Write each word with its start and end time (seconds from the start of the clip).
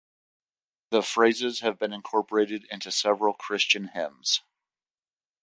The 0.89 1.03
phrases 1.03 1.59
have 1.59 1.77
been 1.77 1.93
incorporated 1.93 2.65
into 2.71 2.91
several 2.91 3.35
Christian 3.35 3.89
hymns. 3.89 4.41